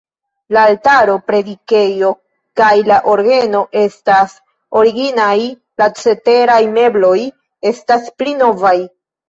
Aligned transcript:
La 0.55 0.61
altaro, 0.67 1.17
predikejo 1.31 2.09
kaj 2.61 2.71
la 2.93 2.97
orgeno 3.17 3.61
estas 3.83 4.35
originaj, 4.81 5.37
la 5.85 5.93
ceteraj 6.03 6.59
mebloj 6.81 7.17
estas 7.75 8.13
pli 8.21 8.39
novaj. 8.45 8.77